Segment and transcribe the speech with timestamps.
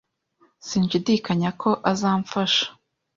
[0.67, 2.65] Sinshidikanya ko azamfasha.